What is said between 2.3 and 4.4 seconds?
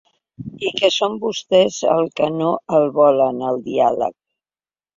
no el volen, el diàleg.